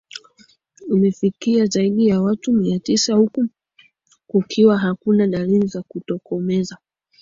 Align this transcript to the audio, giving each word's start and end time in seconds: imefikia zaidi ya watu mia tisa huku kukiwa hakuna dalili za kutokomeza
imefikia 0.89 1.65
zaidi 1.65 2.07
ya 2.07 2.21
watu 2.21 2.53
mia 2.53 2.79
tisa 2.79 3.13
huku 3.15 3.47
kukiwa 4.27 4.77
hakuna 4.77 5.27
dalili 5.27 5.67
za 5.67 5.81
kutokomeza 5.83 6.77